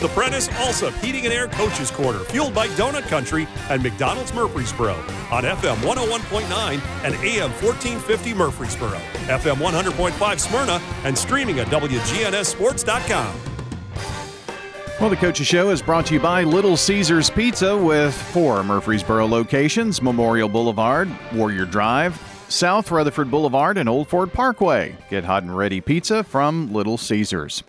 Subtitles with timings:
[0.00, 4.94] The Prentice Allsup Heating and Air Coaches Corner, fueled by Donut Country and McDonald's Murfreesboro
[5.30, 13.40] on FM 101.9 and AM 1450 Murfreesboro, FM 100.5 Smyrna, and streaming at WGNSSports.com.
[14.98, 19.26] Well, the Coaches Show is brought to you by Little Caesars Pizza with four Murfreesboro
[19.26, 24.96] locations Memorial Boulevard, Warrior Drive, South Rutherford Boulevard, and Old Ford Parkway.
[25.10, 27.62] Get hot and ready pizza from Little Caesars.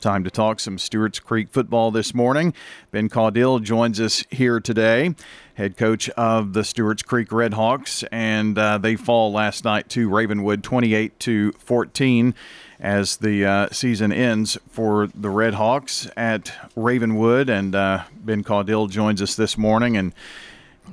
[0.00, 2.54] Time to talk some Stewart's Creek football this morning.
[2.92, 5.16] Ben Caudill joins us here today,
[5.54, 10.62] head coach of the Stewart's Creek Redhawks, and uh, they fall last night to Ravenwood
[10.62, 12.32] 28 to 14
[12.78, 17.50] as the uh, season ends for the Redhawks at Ravenwood.
[17.50, 19.96] And uh, Ben Caudill joins us this morning.
[19.96, 20.14] And,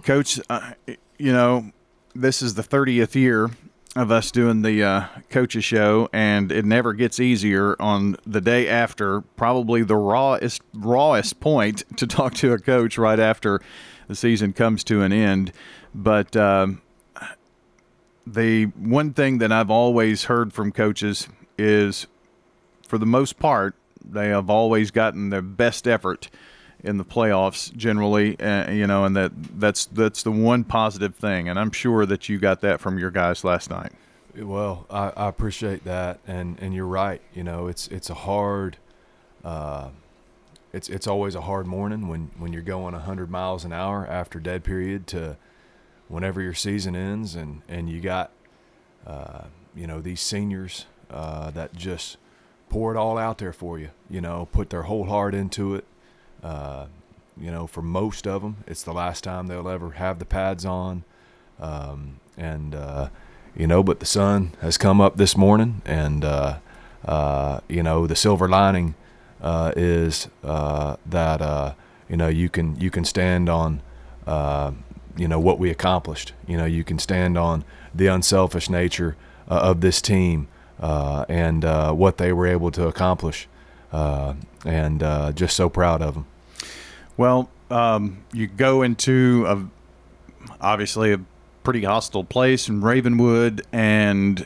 [0.01, 0.71] coach, uh,
[1.19, 1.71] you know,
[2.15, 3.51] this is the 30th year
[3.95, 8.67] of us doing the uh, coaches show, and it never gets easier on the day
[8.67, 13.61] after, probably the rawest rawest point to talk to a coach right after
[14.07, 15.51] the season comes to an end.
[15.93, 16.81] But um,
[18.27, 22.07] the one thing that I've always heard from coaches is,
[22.87, 26.29] for the most part, they have always gotten their best effort
[26.85, 31.49] in the playoffs generally, uh, you know, and that that's that's the one positive thing,
[31.49, 33.91] and I'm sure that you got that from your guys last night.
[34.37, 37.21] Well, I, I appreciate that, and and you're right.
[37.33, 38.77] You know, it's it's a hard,
[39.43, 39.89] uh,
[40.73, 44.39] it's it's always a hard morning when when you're going 100 miles an hour after
[44.39, 45.37] dead period to
[46.07, 48.31] whenever your season ends, and and you got,
[49.07, 52.17] uh, you know, these seniors uh, that just
[52.69, 53.89] pour it all out there for you.
[54.07, 55.85] You know, put their whole heart into it
[56.43, 56.85] uh,
[57.39, 60.65] you know, for most of them, it's the last time they'll ever have the pads
[60.65, 61.03] on.
[61.59, 63.09] Um, and, uh,
[63.55, 66.57] you know, but the sun has come up this morning, and, uh,
[67.05, 68.95] uh you know, the silver lining
[69.41, 71.75] uh, is that,
[72.09, 73.81] you know, you can, you can stand on,
[75.17, 76.33] you know, what we accomplished.
[76.47, 77.63] You know, you can stand on
[77.93, 79.15] the unselfish nature
[79.47, 80.47] of this team
[80.79, 81.63] and
[81.97, 83.47] what they were able to accomplish.
[84.65, 86.25] And just so proud of them.
[87.17, 91.19] Well, um, you go into a, obviously a
[91.63, 94.45] pretty hostile place in Ravenwood, and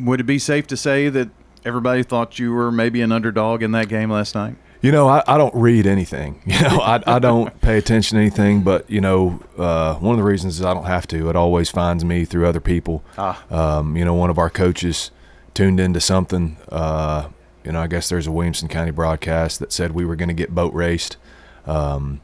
[0.00, 1.28] would it be safe to say that
[1.64, 4.56] everybody thought you were maybe an underdog in that game last night?
[4.82, 6.42] You know, I, I don't read anything.
[6.46, 8.62] You know, I, I don't pay attention to anything.
[8.62, 11.28] But you know, uh, one of the reasons is I don't have to.
[11.28, 13.02] It always finds me through other people.
[13.18, 13.42] Ah.
[13.50, 15.10] Um, you know, one of our coaches
[15.54, 16.56] tuned into something.
[16.68, 17.28] Uh,
[17.66, 20.34] you know, I guess there's a Williamson County broadcast that said we were going to
[20.34, 21.18] get boat raced
[21.66, 22.20] um,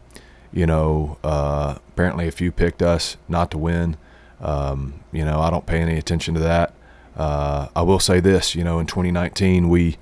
[0.52, 3.96] you know, uh, apparently a few picked us not to win.
[4.40, 6.74] Um, you know, I don't pay any attention to that.
[7.16, 9.98] Uh, I will say this, you know, in 2019 we,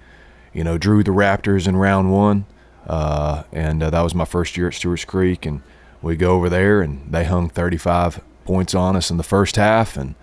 [0.53, 2.47] you know, drew the Raptors in round one,
[2.87, 5.63] uh, and uh, that was my first year at Stewart's Creek, and
[6.03, 9.97] we go over there and they hung 35 points on us in the first half
[9.97, 10.15] and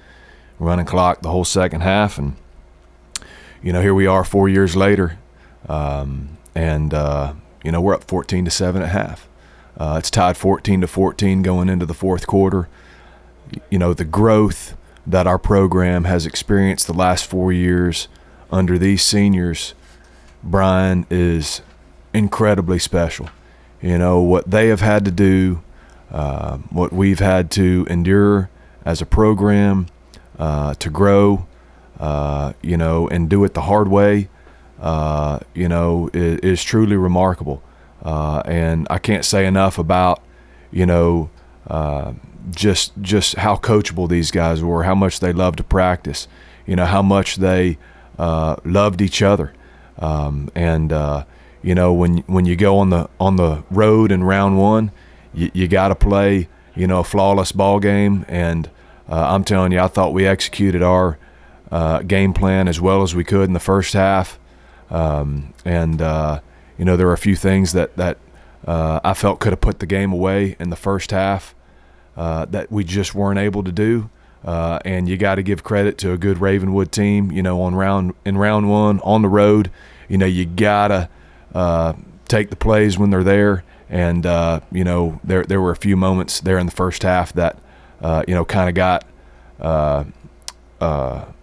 [0.59, 2.35] running clock the whole second half, and
[3.67, 5.19] you know, here we are four years later,
[5.67, 7.33] um, and uh,
[7.65, 9.27] you know, we're up 14 to 7 at half.
[9.75, 12.69] Uh, it's tied 14 to 14 going into the fourth quarter.
[13.69, 18.07] You know, the growth that our program has experienced the last four years
[18.49, 19.73] under these seniors,
[20.41, 21.61] Brian, is
[22.13, 23.27] incredibly special.
[23.81, 25.61] You know, what they have had to do,
[26.09, 28.49] uh, what we've had to endure
[28.85, 29.87] as a program
[30.39, 31.47] uh, to grow,
[31.99, 34.29] uh, you know, and do it the hard way
[34.79, 37.63] uh, you know, is, is truly remarkable.
[38.03, 40.21] Uh, and I can't say enough about,
[40.71, 41.29] you know,
[41.67, 42.13] uh,
[42.51, 46.27] just just how coachable these guys were, how much they loved to practice,
[46.65, 47.77] you know, how much they
[48.17, 49.53] uh, loved each other,
[49.99, 50.91] um, and
[51.63, 54.91] you know, when when you go on the on the road in round one,
[55.33, 58.69] you, you got to play, you know, a flawless ball game, and
[59.09, 61.17] I'm telling you, I thought we executed our
[62.05, 64.39] game plan as well as we could in the first half.
[64.89, 66.39] Um, and uh,
[66.77, 68.17] you know there were a few things that that
[68.65, 71.55] uh, I felt could have put the game away in the first half
[72.15, 74.09] uh, that we just weren't able to do.
[74.43, 77.31] Uh, and you got to give credit to a good Ravenwood team.
[77.31, 79.71] You know, on round in round one on the road,
[80.07, 81.09] you know you gotta
[81.53, 81.93] uh,
[82.27, 83.63] take the plays when they're there.
[83.89, 87.33] And uh, you know there there were a few moments there in the first half
[87.33, 87.57] that
[88.27, 89.05] you know kind of got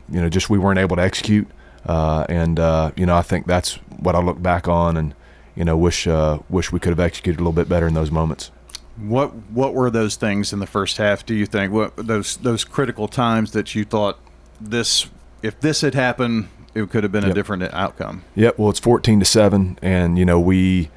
[0.08, 1.48] you know just we weren't able to execute.
[1.86, 5.14] Uh, and uh, you know, I think that's what I look back on, and
[5.54, 8.10] you know, wish uh, wish we could have executed a little bit better in those
[8.10, 8.50] moments.
[8.96, 11.26] What what were those things in the first half?
[11.26, 14.18] Do you think what those those critical times that you thought
[14.60, 15.08] this
[15.42, 17.32] if this had happened, it could have been yep.
[17.32, 18.24] a different outcome?
[18.34, 18.58] Yep.
[18.58, 20.90] Well, it's fourteen to seven, and you know we,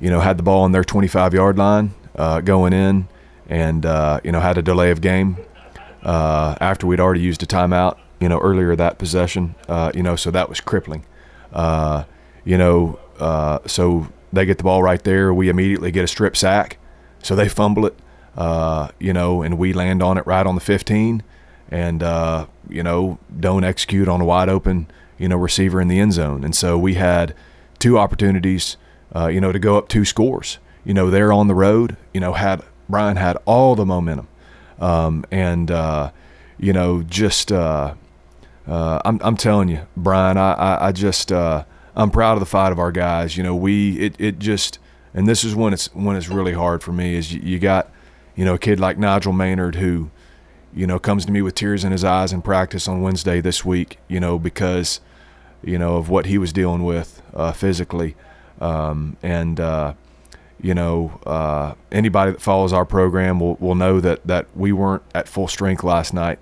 [0.00, 3.08] you know, had the ball on their 25 yard line uh, going in,
[3.48, 5.38] and uh, you know had a delay of game
[6.02, 7.98] uh, after we'd already used a timeout.
[8.20, 9.54] You know, earlier that possession.
[9.68, 11.04] Uh, you know, so that was crippling.
[11.52, 12.04] Uh,
[12.44, 15.32] you know, uh, so they get the ball right there.
[15.32, 16.78] We immediately get a strip sack,
[17.22, 17.94] so they fumble it.
[18.98, 21.22] you know, and we land on it right on the 15,
[21.70, 22.02] and
[22.68, 24.88] you know don't execute on a wide open
[25.18, 26.44] you know receiver in the end zone.
[26.44, 27.34] And so we had
[27.78, 28.76] two opportunities
[29.14, 30.58] uh, you know, to go up two scores.
[30.84, 31.96] You know, they're on the road.
[32.12, 34.28] You know, had Brian had all the momentum,
[34.78, 36.10] um, and uh,
[36.58, 37.50] you know, just
[38.68, 41.64] uh, I'm I'm telling you, Brian, I I, I just uh,
[41.96, 43.36] I'm proud of the fight of our guys.
[43.36, 44.78] You know, we it it just
[45.14, 47.90] and this is when it's when it's really hard for me is you, you got
[48.36, 50.10] you know a kid like Nigel Maynard who
[50.74, 53.64] you know comes to me with tears in his eyes in practice on Wednesday this
[53.64, 53.98] week.
[54.06, 55.00] You know because
[55.62, 58.16] you know of what he was dealing with uh, physically.
[58.60, 59.94] Um, and uh,
[60.60, 65.02] you know, uh, anybody that follows our program will, will know that that we weren't
[65.14, 66.38] at full strength last night.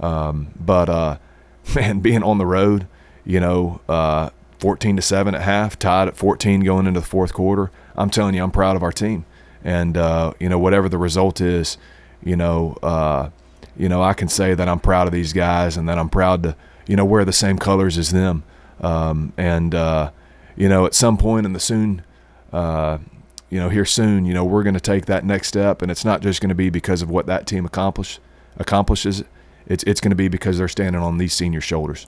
[0.00, 1.18] Um, but uh,
[1.74, 2.86] man, being on the road,
[3.24, 7.32] you know, uh, 14 to seven at half, tied at 14 going into the fourth
[7.32, 7.70] quarter.
[7.96, 9.24] I'm telling you, I'm proud of our team,
[9.64, 11.76] and uh, you know, whatever the result is,
[12.22, 13.30] you know, uh,
[13.76, 16.42] you know, I can say that I'm proud of these guys, and that I'm proud
[16.44, 18.42] to, you know, wear the same colors as them.
[18.80, 19.74] Um, and
[20.56, 22.02] you know, at some point in the soon,
[22.52, 22.98] uh,
[23.48, 26.04] you know, here soon, you know, we're going to take that next step, and it's
[26.04, 28.18] not just going to be because of what that team accomplish,
[28.58, 29.24] accomplishes.
[29.70, 32.06] It's it's going to be because they're standing on these senior shoulders.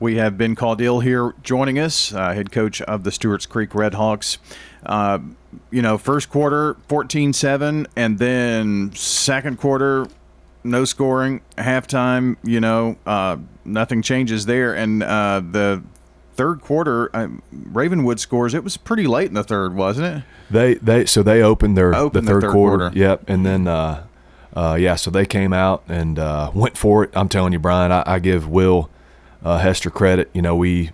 [0.00, 4.38] We have Ben Caudill here joining us, uh, head coach of the Stewart's Creek Redhawks.
[4.84, 5.20] Uh,
[5.70, 10.06] you know, first quarter 14-7, and then second quarter
[10.64, 12.36] no scoring, halftime.
[12.42, 15.82] You know, uh, nothing changes there, and uh, the
[16.34, 18.54] third quarter, um, Ravenwood scores.
[18.54, 20.24] It was pretty late in the third, wasn't it?
[20.50, 22.78] They they so they opened their opened the third, third quarter.
[22.78, 22.98] quarter.
[22.98, 23.68] Yep, and then
[24.54, 27.10] uh, uh, yeah, so they came out and uh, went for it.
[27.14, 28.90] I'm telling you, Brian, I, I give Will
[29.44, 30.30] uh, Hester credit.
[30.32, 30.90] You know, we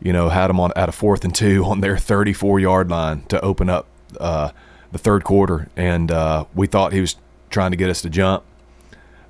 [0.00, 3.22] you know had them on at a fourth and two on their 34 yard line
[3.28, 3.86] to open up
[4.20, 4.50] uh,
[4.90, 7.16] the third quarter, and uh, we thought he was
[7.50, 8.44] trying to get us to jump,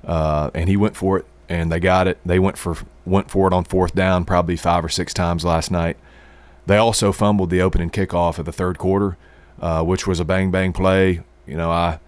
[0.03, 2.17] and he went for it and they got it.
[2.25, 5.71] They went for went for it on fourth down probably five or six times last
[5.71, 5.97] night.
[6.65, 9.17] They also fumbled the opening kickoff of the third quarter,
[9.61, 11.21] uh, which was a bang bang play.
[11.45, 11.99] You know, I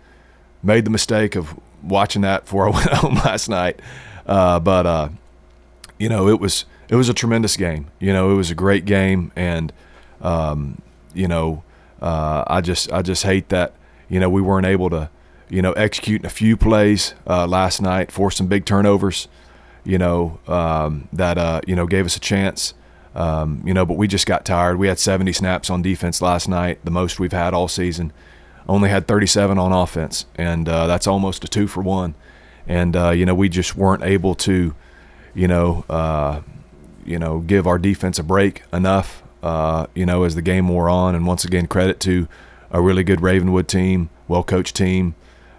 [0.66, 3.80] made the mistake of watching that before I went home last night,
[4.26, 5.10] uh, but uh,
[5.98, 7.88] you know it was it was a tremendous game.
[8.00, 9.72] You know, it was a great game, and
[10.22, 10.82] um,
[11.14, 11.64] you know,
[12.02, 13.74] uh, I just I just hate that
[14.10, 15.10] you know we weren't able to
[15.50, 19.28] you know, executing a few plays uh, last night, forced some big turnovers,
[19.84, 22.74] you know, um, that, uh, you know, gave us a chance.
[23.14, 24.78] Um, you know, but we just got tired.
[24.78, 28.12] We had 70 snaps on defense last night, the most we've had all season.
[28.68, 32.16] Only had 37 on offense, and uh, that's almost a two for one.
[32.68, 34.74] And uh, you know, we just weren't able to,
[35.34, 36.42] you know, uh,
[37.06, 39.22] you know, give our defense a break enough.
[39.44, 42.28] Uh, you know, as the game wore on, and once again, credit to
[42.72, 45.14] a really good Ravenwood team, well coached team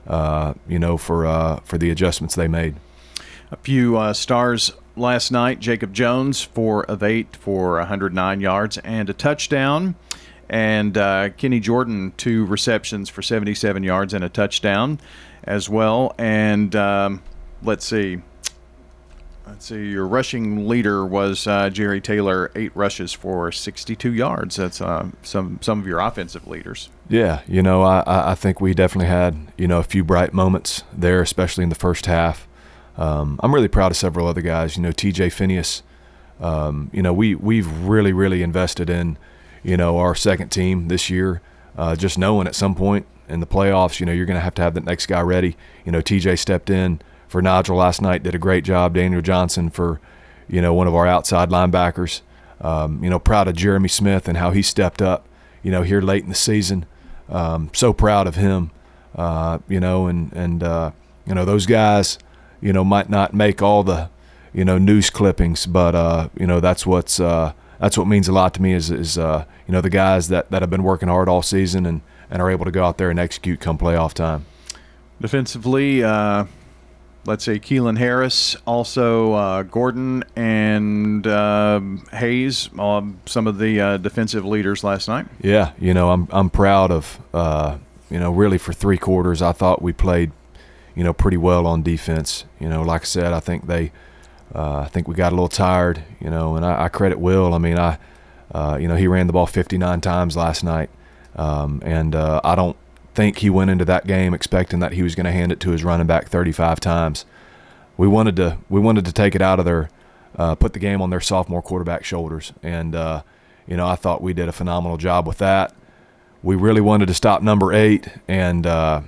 [0.06, 2.76] uh, you know, for uh, for the adjustments they made.
[3.50, 5.60] A few stars last night.
[5.60, 9.94] Jacob Jones, four of eight for 109 yards and a touchdown.
[10.48, 15.00] And uh, Kenny Jordan, two receptions for 77 yards and a touchdown
[15.44, 16.14] as well.
[16.18, 17.22] And um,
[17.62, 18.20] let's see.
[19.46, 19.90] Let's see.
[19.90, 24.56] Your rushing leader was uh, Jerry Taylor, eight rushes for 62 yards.
[24.56, 26.88] That's uh, some some of your offensive leaders.
[27.08, 30.82] Yeah, you know, I I think we definitely had you know a few bright moments
[30.92, 32.48] there, especially in the first half.
[32.96, 34.76] Um, I'm really proud of several other guys.
[34.76, 35.30] You know, T.J.
[35.30, 35.84] Phineas.
[36.40, 39.16] Um, you know, we we've really really invested in
[39.62, 41.40] you know our second team this year.
[41.76, 44.54] Uh, just knowing at some point in the playoffs, you know, you're going to have
[44.54, 45.56] to have the next guy ready.
[45.84, 48.94] You know, TJ stepped in for Nigel last night, did a great job.
[48.94, 50.00] Daniel Johnson for,
[50.48, 52.22] you know, one of our outside linebackers.
[52.60, 55.28] Um, you know, proud of Jeremy Smith and how he stepped up,
[55.62, 56.86] you know, here late in the season.
[57.28, 58.70] Um, so proud of him,
[59.14, 60.92] uh, you know, and, and uh,
[61.26, 62.18] you know, those guys,
[62.62, 64.08] you know, might not make all the,
[64.54, 68.32] you know, news clippings, but, uh, you know, that's what's, uh, that's what means a
[68.32, 71.08] lot to me is, is uh, you know, the guys that, that have been working
[71.08, 74.12] hard all season and, and are able to go out there and execute come playoff
[74.12, 74.46] time.
[75.20, 76.44] Defensively, uh,
[77.26, 81.80] let's say Keelan Harris, also uh, Gordon and uh,
[82.12, 85.26] Hayes, um, some of the uh, defensive leaders last night.
[85.40, 87.78] Yeah, you know, I'm I'm proud of uh,
[88.10, 90.32] you know really for three quarters I thought we played
[90.94, 92.44] you know pretty well on defense.
[92.60, 93.92] You know, like I said, I think they
[94.54, 96.02] uh, I think we got a little tired.
[96.20, 97.54] You know, and I, I credit Will.
[97.54, 97.98] I mean, I
[98.54, 100.90] uh, you know he ran the ball 59 times last night.
[101.36, 102.76] Um, and uh, I don't
[103.14, 105.70] think he went into that game expecting that he was going to hand it to
[105.70, 107.24] his running back 35 times.
[107.96, 109.90] We wanted to we wanted to take it out of their
[110.36, 113.22] uh, put the game on their sophomore quarterback shoulders, and uh,
[113.66, 115.74] you know I thought we did a phenomenal job with that.
[116.42, 119.00] We really wanted to stop number eight, and uh,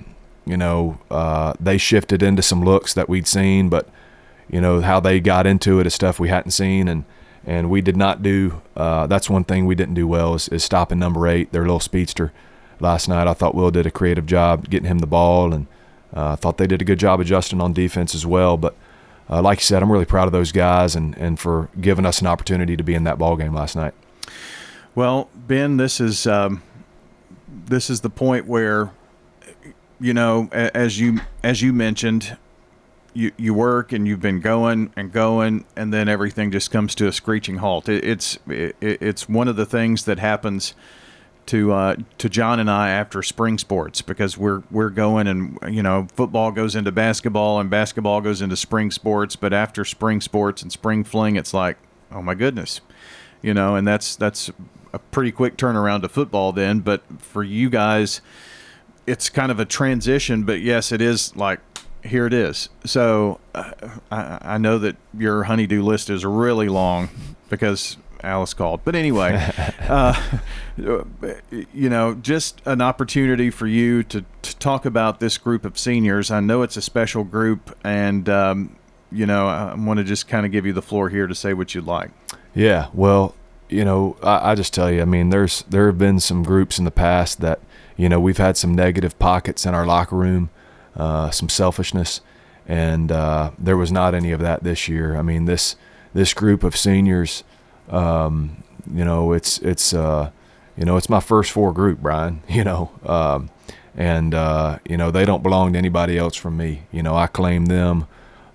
[0.45, 3.87] you know they shifted into some looks that we'd seen, but
[4.49, 7.05] you know how they got into it is stuff we hadn't seen, and
[7.45, 8.61] and we did not do.
[8.75, 11.79] Uh, that's one thing we didn't do well is, is stopping number eight, their little
[11.79, 12.31] speedster
[12.79, 13.27] last night.
[13.27, 15.67] I thought Will did a creative job getting him the ball, and
[16.15, 18.57] uh, I uh, thought they did a good job adjusting on defense as well.
[18.57, 18.75] But
[19.29, 22.19] uh, like you said, I'm really proud of those guys and, and for giving us
[22.21, 23.93] an opportunity to be in that ball game last night.
[24.95, 26.63] Well, Ben, this is um,
[27.47, 28.91] this is the point where
[29.99, 32.37] you know, as you as you mentioned,
[33.19, 37.07] you you work and you've been going and going, and then everything just comes to
[37.07, 37.89] a screeching halt.
[37.89, 40.73] It, it's it, it's one of the things that happens
[41.47, 45.83] to uh, to John and I after spring sports because we're we're going and you
[45.83, 50.61] know football goes into basketball and basketball goes into spring sports, but after spring sports
[50.61, 51.77] and spring fling, it's like
[52.11, 52.81] oh my goodness,
[53.41, 54.49] you know, and that's that's
[54.93, 56.79] a pretty quick turnaround to football then.
[56.79, 58.21] But for you guys,
[59.05, 60.43] it's kind of a transition.
[60.43, 61.59] But yes, it is like
[62.03, 62.69] here it is.
[62.85, 63.71] So uh,
[64.11, 67.09] I, I know that your honeydew list is really long
[67.49, 68.81] because Alice called.
[68.83, 69.51] But anyway,
[69.81, 70.39] uh,
[70.77, 76.31] you know, just an opportunity for you to, to talk about this group of seniors.
[76.31, 78.75] I know it's a special group, and um,
[79.11, 81.53] you know, I want to just kind of give you the floor here to say
[81.53, 82.11] what you'd like.
[82.53, 83.35] Yeah, well,
[83.69, 86.79] you know, I, I just tell you, I mean, there's there have been some groups
[86.79, 87.59] in the past that
[87.97, 90.49] you know we've had some negative pockets in our locker room,
[90.95, 92.21] uh, some selfishness,
[92.67, 95.15] and uh, there was not any of that this year.
[95.15, 95.75] I mean, this
[96.13, 97.43] this group of seniors
[97.89, 100.31] um, you know, it's it's uh,
[100.77, 102.41] you know it's my first four group, Brian.
[102.49, 103.49] You know, um,
[103.95, 106.83] and uh, you know they don't belong to anybody else from me.
[106.91, 108.07] You know, I claim them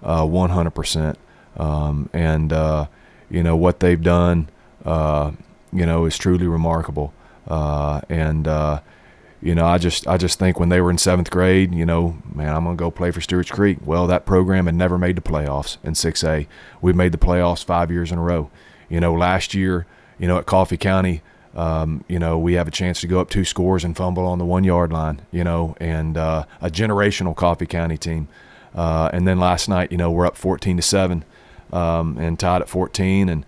[0.03, 1.17] uh, 100%.
[1.57, 2.87] Um, and uh,
[3.31, 4.49] you know what they've done,
[4.85, 7.13] you know, is truly remarkable.
[7.47, 8.47] And
[9.45, 12.17] you know, I just I just think when they were in seventh grade, you know,
[12.35, 13.77] man, I'm gonna go play for Stewart's Creek.
[13.85, 16.47] Well, that program had never made the playoffs in 6A.
[16.81, 18.51] We made the playoffs five years in a row.
[18.89, 19.85] You know, last year,
[20.19, 21.21] you know, at Coffee County,
[21.55, 24.39] um, you know, we have a chance to go up two scores and fumble on
[24.39, 28.29] the one yard line, you know, and uh, a generational Coffee County team.
[28.75, 31.23] Uh, and then last night, you know, we're up 14 to 7
[31.71, 33.29] um, and tied at 14.
[33.29, 33.45] And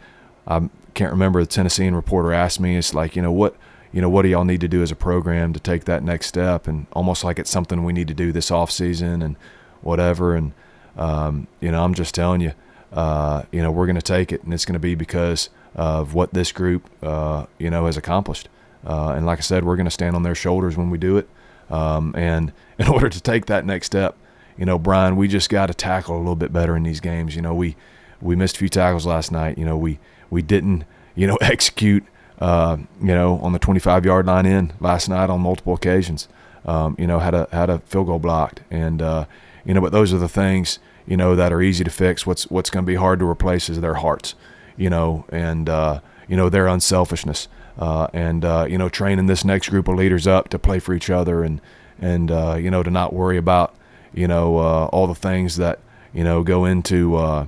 [0.46, 3.56] I can't remember the Tennessean reporter asked me, it's like, you know, what,
[3.96, 6.26] you know, what do y'all need to do as a program to take that next
[6.26, 6.68] step?
[6.68, 9.36] And almost like it's something we need to do this off season and
[9.80, 10.34] whatever.
[10.34, 10.52] And,
[10.98, 12.52] um, you know, I'm just telling you,
[12.92, 16.12] uh, you know, we're going to take it, and it's going to be because of
[16.12, 18.50] what this group, uh, you know, has accomplished.
[18.84, 21.16] Uh, and like I said, we're going to stand on their shoulders when we do
[21.16, 21.26] it.
[21.70, 24.14] Um, and in order to take that next step,
[24.58, 27.34] you know, Brian, we just got to tackle a little bit better in these games.
[27.34, 27.76] You know, we
[28.20, 29.56] we missed a few tackles last night.
[29.56, 30.84] You know, we we didn't,
[31.14, 32.04] you know, execute,
[32.40, 36.28] uh, you know, on the 25 yard line in last night on multiple occasions.
[36.64, 39.26] Um, you know, had a had a field goal blocked, and uh,
[39.64, 42.26] you know, but those are the things you know, that are easy to fix.
[42.26, 44.34] What's what's going to be hard to replace is their hearts,
[44.76, 49.44] you know, and uh, you know their unselfishness, uh, and uh, you know training this
[49.44, 51.60] next group of leaders up to play for each other and
[52.00, 53.74] and uh, you know to not worry about
[54.12, 55.78] you know uh, all the things that
[56.12, 57.46] you know go into uh,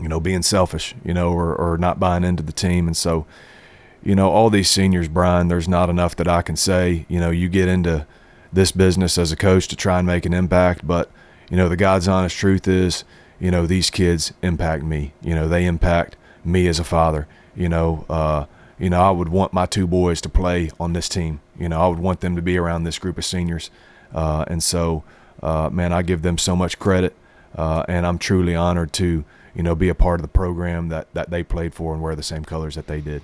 [0.00, 3.24] you know being selfish, you know, or or not buying into the team, and so
[4.04, 5.48] you know all these seniors, Brian.
[5.48, 7.06] There's not enough that I can say.
[7.08, 8.06] You know, you get into
[8.52, 11.10] this business as a coach to try and make an impact, but
[11.50, 13.04] you know, the God's honest truth is,
[13.40, 15.12] you know, these kids impact me.
[15.22, 17.26] You know, they impact me as a father.
[17.56, 18.46] You know, uh,
[18.78, 21.40] you know, I would want my two boys to play on this team.
[21.58, 23.70] You know, I would want them to be around this group of seniors.
[24.12, 25.04] Uh, and so,
[25.42, 27.14] uh, man, I give them so much credit,
[27.56, 31.12] uh, and I'm truly honored to, you know, be a part of the program that
[31.14, 33.22] that they played for and wear the same colors that they did.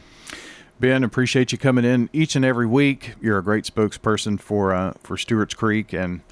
[0.81, 3.13] Ben, appreciate you coming in each and every week.
[3.21, 6.23] You're a great spokesperson for uh, for Stewart's Creek, and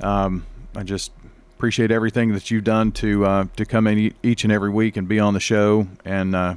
[0.00, 0.44] um,
[0.76, 1.10] I just
[1.56, 5.08] appreciate everything that you've done to uh, to come in each and every week and
[5.08, 5.88] be on the show.
[6.04, 6.56] And uh,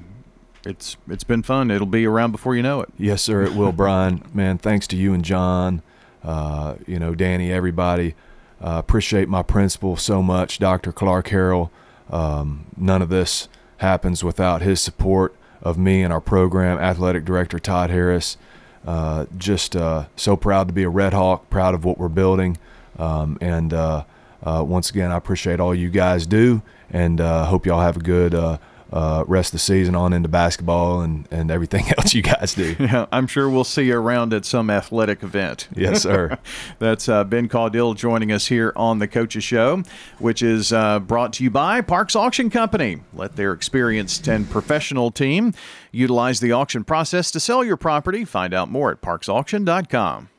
[0.66, 1.72] it's it's been fun.
[1.72, 2.90] It'll be around before you know it.
[2.98, 3.44] Yes, sir.
[3.44, 4.30] It will, Brian.
[4.34, 5.82] Man, thanks to you and John.
[6.26, 8.14] Uh, you know, Danny, everybody.
[8.60, 10.92] Uh, appreciate my principal so much, Dr.
[10.92, 11.70] Clark Harrell.
[12.10, 16.78] Um, none of this happens without his support of me and our program.
[16.78, 18.38] Athletic Director Todd Harris.
[18.86, 21.50] Uh, just uh, so proud to be a Red Hawk.
[21.50, 22.58] Proud of what we're building.
[22.98, 24.06] Um, and uh,
[24.44, 28.02] uh, once again, I appreciate all you guys do, and uh, hope y'all have a
[28.02, 28.58] good uh,
[28.92, 32.76] uh, rest of the season on into basketball and, and everything else you guys do.
[32.88, 35.68] Yeah, I'm sure we'll see you around at some athletic event.
[35.78, 36.38] Yes, sir.
[36.80, 39.84] That's uh, Ben Caudill joining us here on the Coaches Show,
[40.20, 43.02] which is uh, brought to you by Parks Auction Company.
[43.14, 45.54] Let their experienced and professional team
[45.92, 48.26] utilize the auction process to sell your property.
[48.26, 50.30] Find out more at parksauction.com.